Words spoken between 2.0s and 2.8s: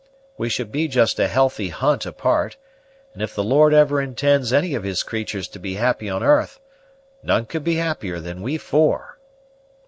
apart;